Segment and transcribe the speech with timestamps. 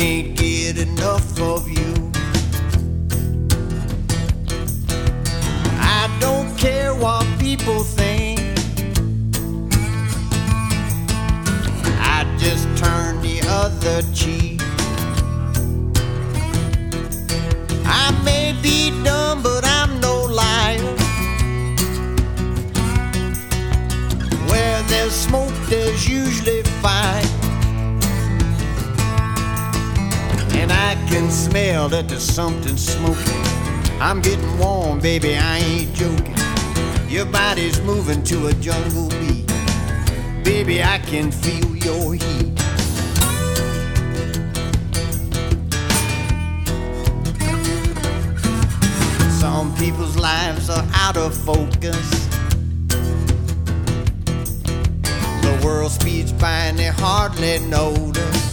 [0.00, 2.10] Can't get enough of you.
[5.78, 8.40] I don't care what people think.
[12.00, 14.62] I just turn the other cheek.
[17.84, 20.80] I may be dumb, but I'm no liar.
[24.48, 27.39] Where there's smoke, there's usually fire.
[30.70, 33.42] And I can smell that there's something smoking.
[34.00, 36.36] I'm getting warm, baby, I ain't joking.
[37.08, 39.46] Your body's moving to a jungle beat.
[40.44, 42.58] Baby, I can feel your heat.
[49.40, 52.28] Some people's lives are out of focus.
[55.42, 58.49] The world speeds by and they hardly notice.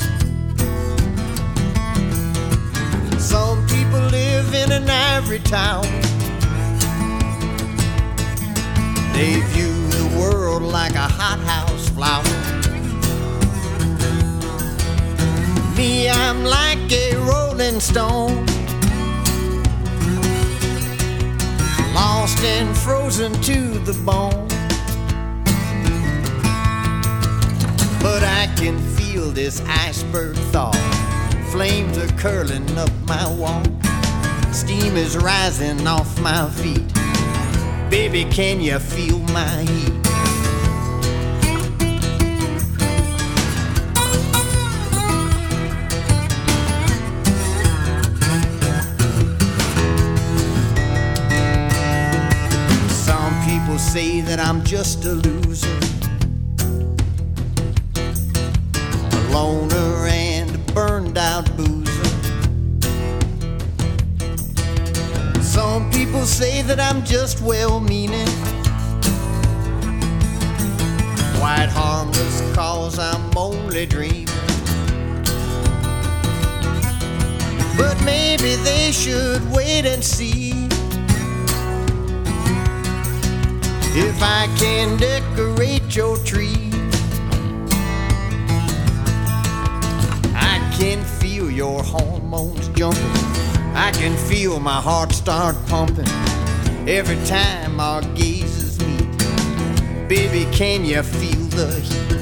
[4.68, 5.84] In an ivory tower.
[9.14, 12.24] They view the world like a hothouse flower.
[15.78, 18.46] Me, I'm like a rolling stone.
[21.94, 24.48] Lost and frozen to the bone.
[28.02, 30.72] But I can feel this iceberg thaw.
[31.52, 33.64] Flames are curling up my wall.
[34.58, 36.92] Steam is rising off my feet.
[37.92, 39.94] Baby, can you feel my heat?
[52.90, 55.68] Some people say that I'm just a loser.
[59.12, 60.07] a loner
[66.18, 68.26] people say that I'm just well meaning,
[71.38, 74.26] quite harmless cause I'm only dreaming.
[77.78, 80.54] But maybe they should wait and see
[83.94, 86.72] if I can decorate your tree.
[90.34, 93.37] I can feel your hormones jumping.
[93.80, 96.08] I can feel my heart start pumping
[96.88, 100.10] every time our gazes meet.
[100.10, 102.18] Baby, can you feel the heat?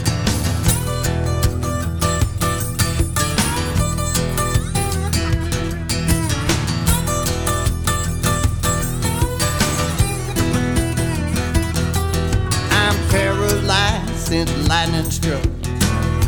[12.72, 15.42] I'm paralyzed since lightning struck.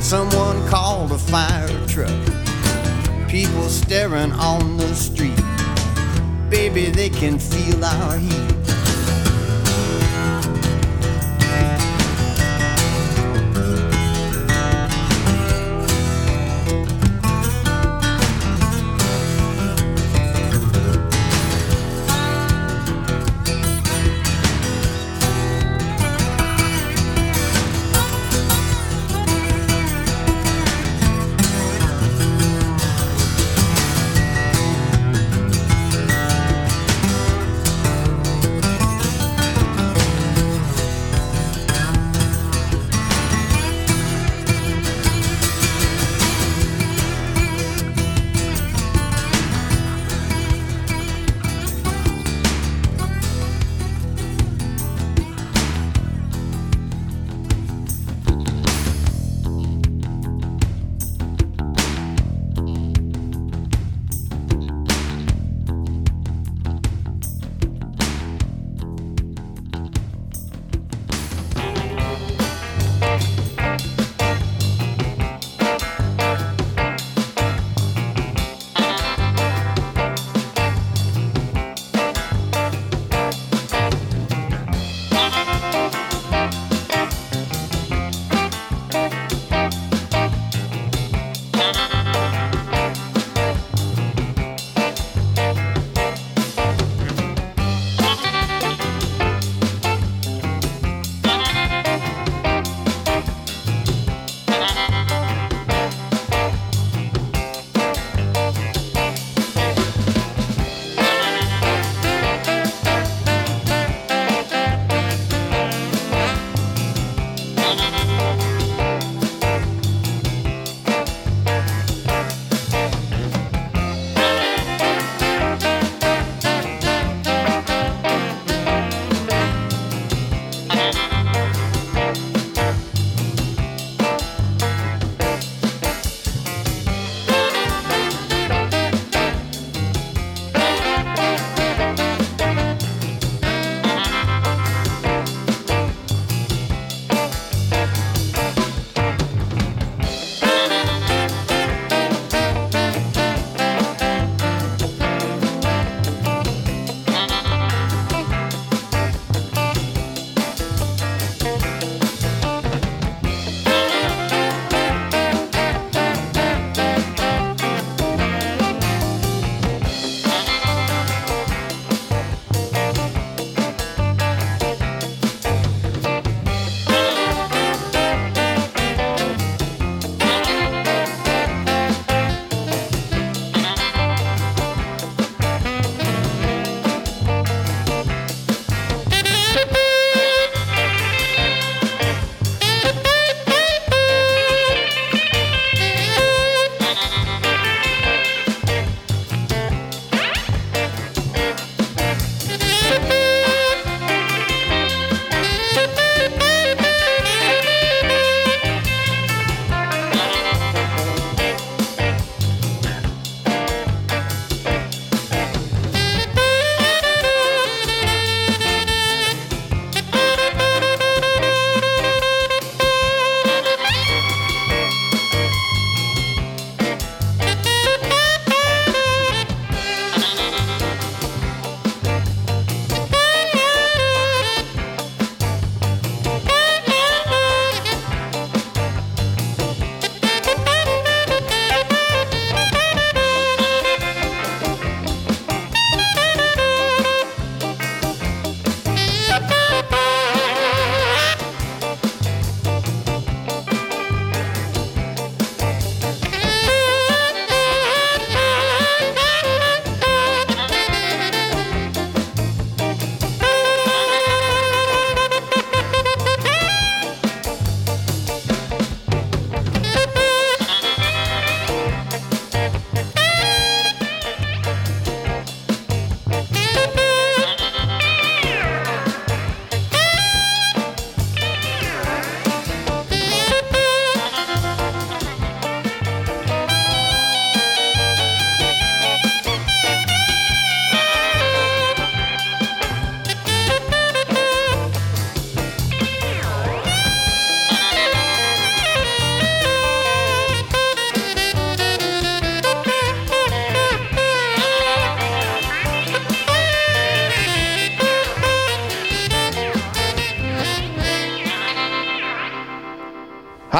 [0.01, 2.46] Someone called a fire truck.
[3.27, 5.35] People staring on the street.
[6.49, 8.56] Baby, they can feel our heat.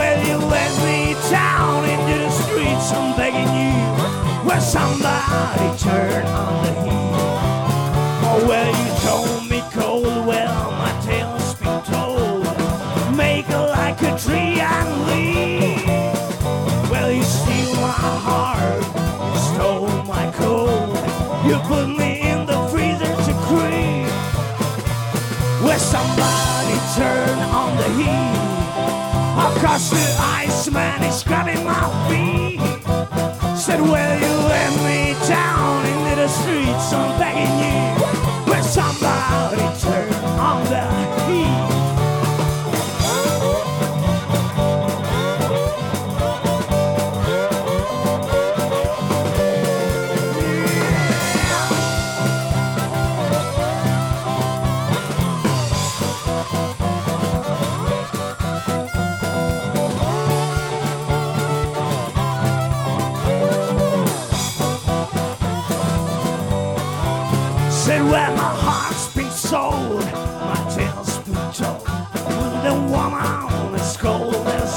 [0.00, 2.90] Will you let me down into the streets?
[2.90, 4.48] I'm begging you.
[4.48, 7.12] Will somebody turn on the heat?
[8.24, 8.79] Oh, well,
[29.80, 32.60] Across the iceman is grabbing my feet.
[33.56, 36.92] Said, Will you let me down into the streets?
[36.92, 38.52] I'm begging you.
[38.52, 40.84] Will somebody turn on the
[41.24, 41.79] heat?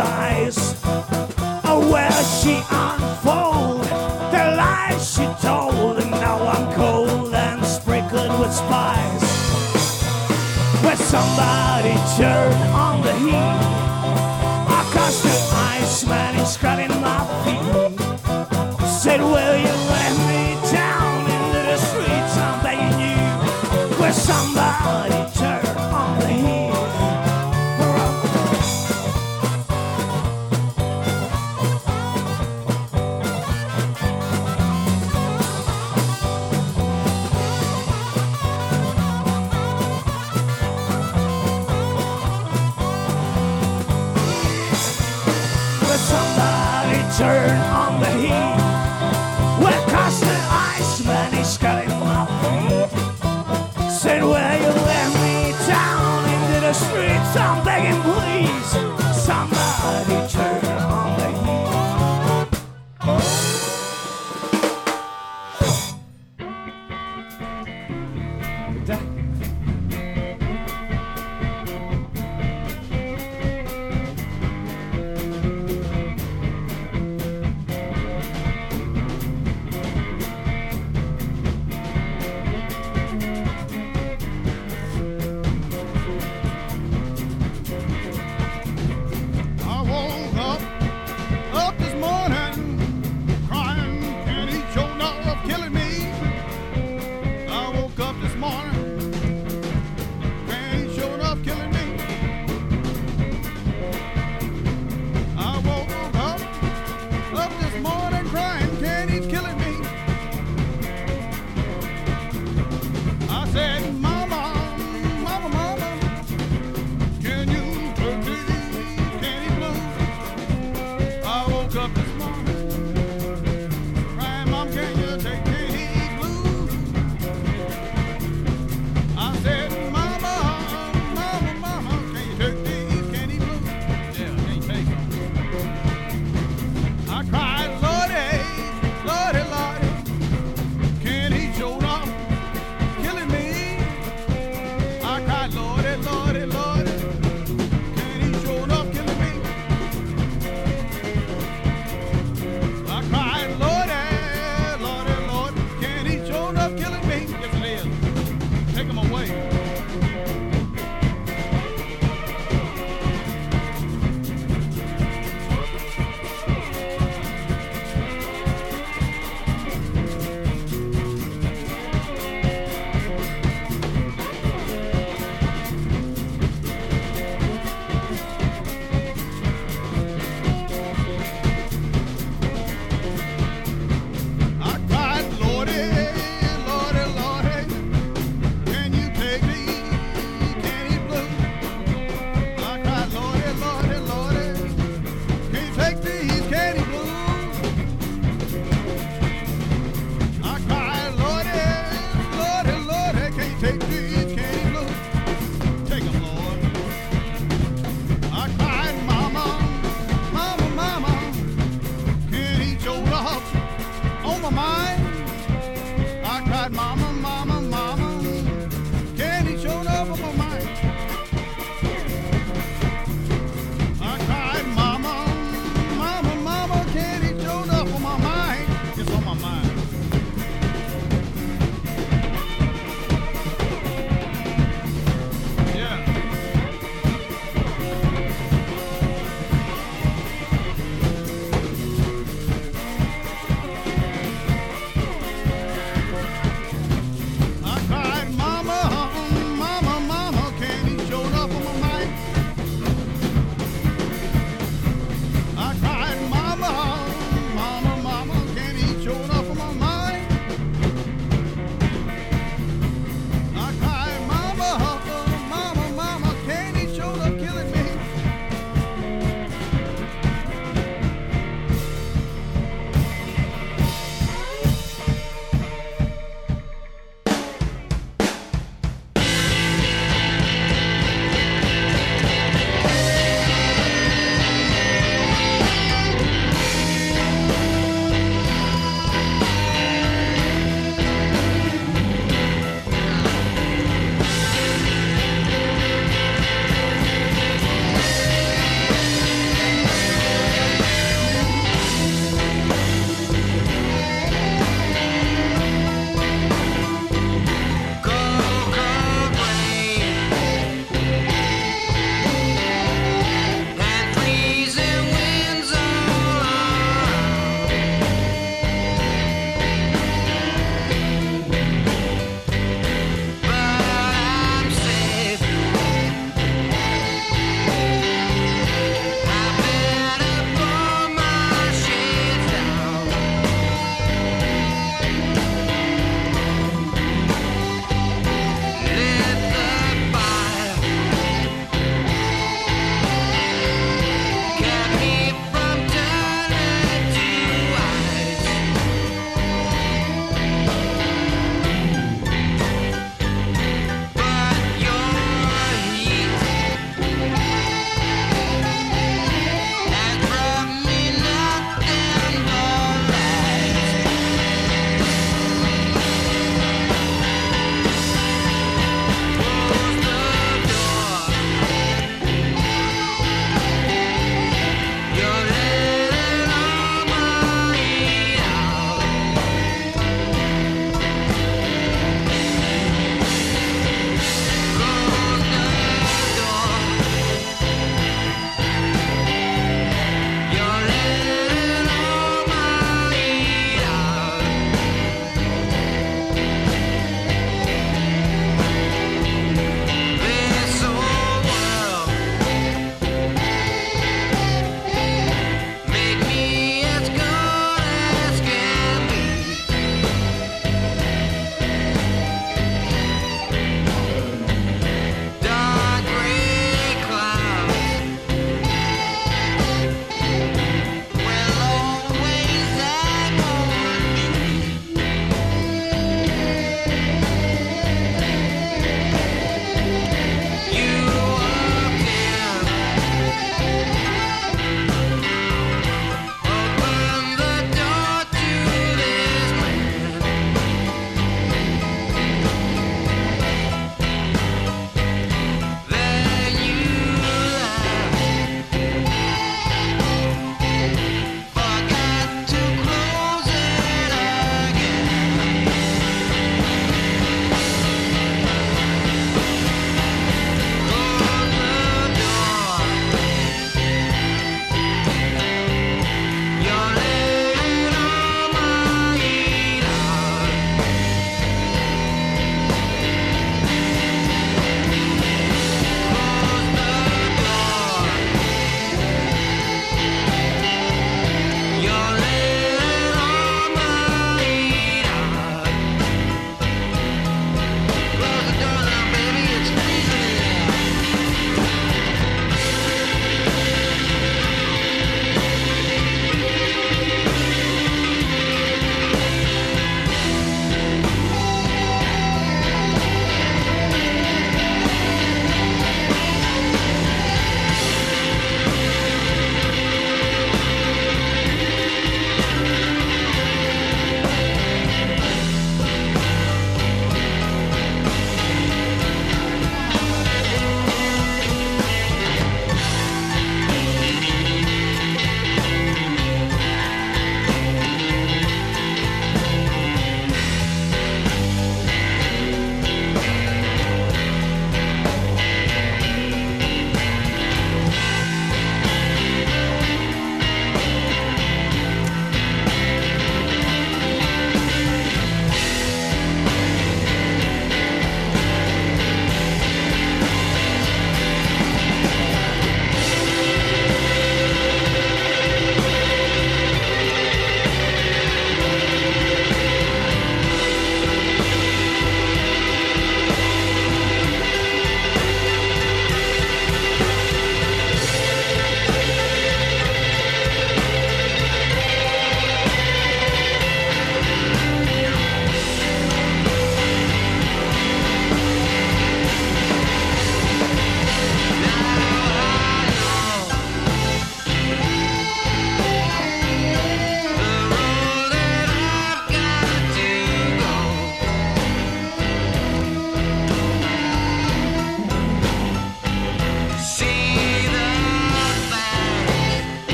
[0.00, 3.82] Oh, where she unfold
[4.30, 10.02] the lies she told, and now I'm cold and sprinkled with spice.
[10.84, 13.58] Where somebody turned on the heat,
[14.70, 15.36] across the
[15.74, 17.98] iceman is grabbing my feet.
[18.86, 22.36] Said, Will you let me down into the streets?
[22.62, 23.98] Begging you.
[23.98, 25.27] Will somebody
[47.18, 47.47] somebody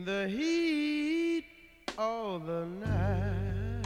[0.00, 1.44] in the heat
[1.98, 3.84] of the night.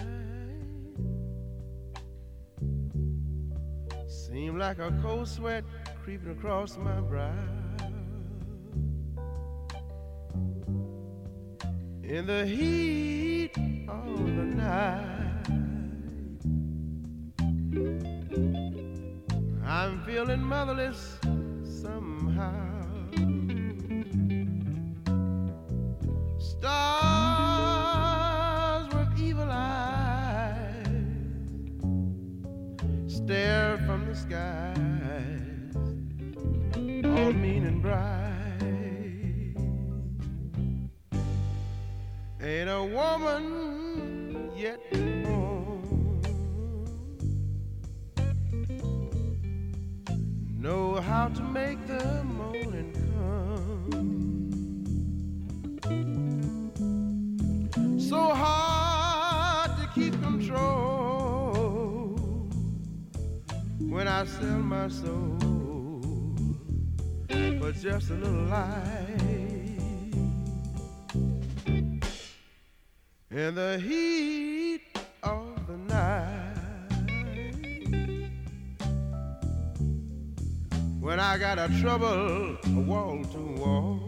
[4.07, 5.65] Seemed like a cold sweat
[6.05, 7.33] creeping across my brow.
[12.05, 13.51] In the heat
[13.89, 15.49] of the night,
[19.67, 21.19] I'm feeling motherless
[43.41, 46.21] woman yet born
[50.59, 53.91] know how to make the morning come.
[57.99, 62.17] So hard to keep control
[63.79, 65.39] when I sell my soul
[67.59, 69.04] for just a little light.
[73.35, 74.83] In the heat
[75.25, 76.55] of the night,
[81.01, 82.57] when I got a trouble
[82.87, 83.99] wall to wall,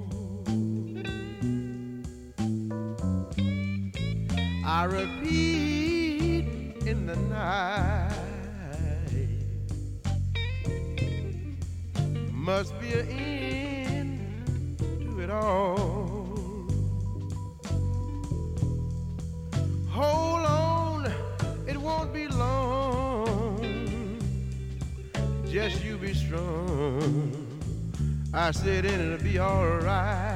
[4.64, 6.46] I repeat
[6.86, 8.12] in the night.
[12.30, 15.95] Must be an end to it all.
[25.68, 27.32] Just you be strong.
[28.32, 29.88] I said it'll be alright.
[29.88, 30.35] I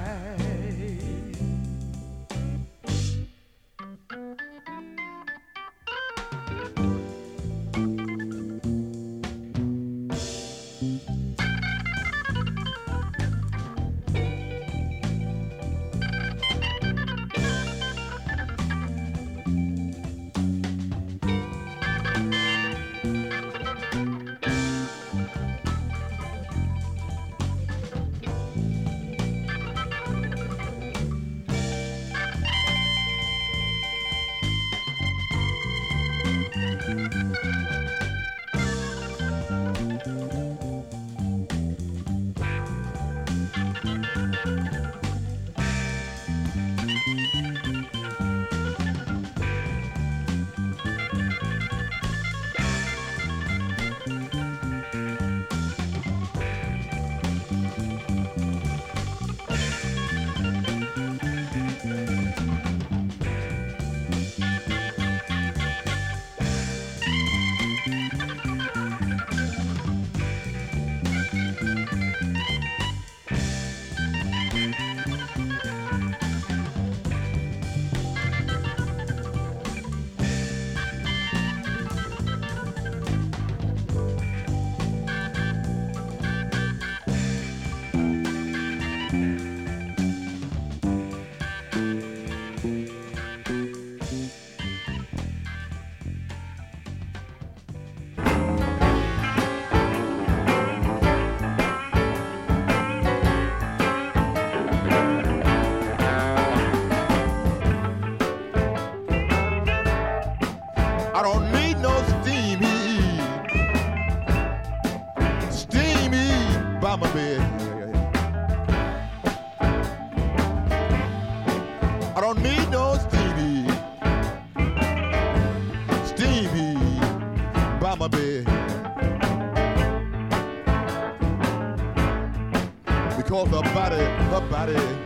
[134.51, 134.99] body,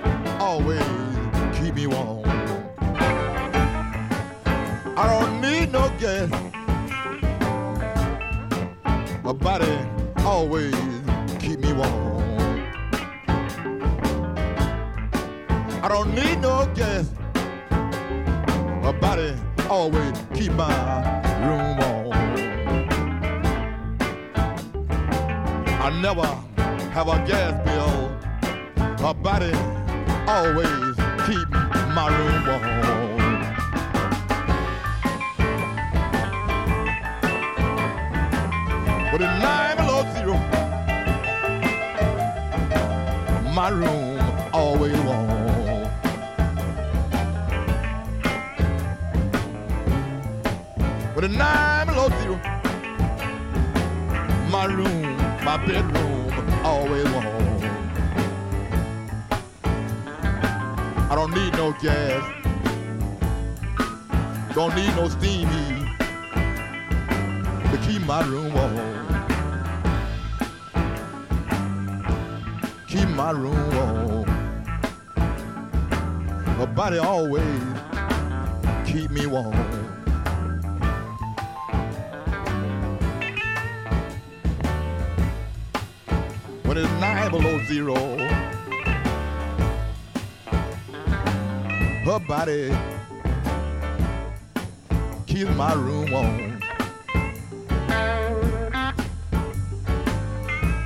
[31.26, 33.16] keep my room warm.
[39.10, 40.36] But at nine below zero,
[43.54, 44.20] my room
[44.52, 45.88] always warm.
[51.14, 52.36] But at nine below zero,
[54.50, 56.30] my room, my bedroom
[56.62, 57.23] always warm.
[61.34, 62.22] Don't need no gas.
[64.54, 65.86] Don't need no steam heat
[67.70, 68.76] to keep my room warm.
[72.86, 74.26] Keep my room warm.
[76.58, 77.62] My body always
[78.86, 79.52] keep me warm.
[86.62, 88.23] When it's nine below zero,
[92.14, 92.70] her body
[95.26, 96.60] keeps my room warm.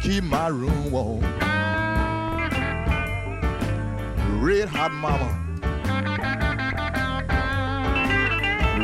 [0.01, 1.21] Keep my room warm.
[4.41, 5.29] Red hot mama.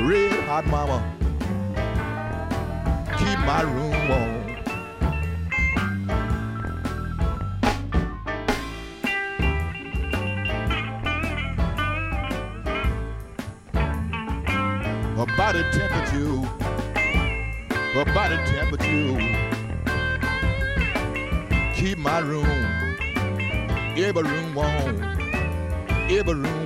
[0.06, 1.00] Red hot mama.
[3.16, 4.43] Keep my room warm.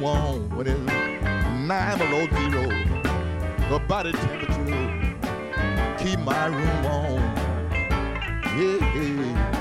[0.09, 0.57] Warm.
[0.57, 0.81] When it's
[1.71, 2.65] nine below zero,
[3.71, 4.57] her body temperature.
[5.99, 7.23] Keep my room warm,
[8.57, 9.55] yeah, yeah.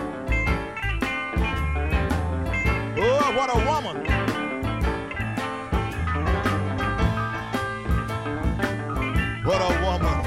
[2.99, 3.97] Oh, what a woman!
[9.45, 10.26] What a woman.